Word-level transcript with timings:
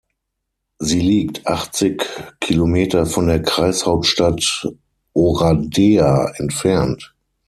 Sie 0.79 0.99
liegt 0.99 1.45
achtzig 1.45 2.03
Kilometer 2.39 3.05
von 3.05 3.27
der 3.27 3.39
Kreishauptstadt 3.43 4.67
Oradea 5.13 6.31
entfernt. 6.37 7.13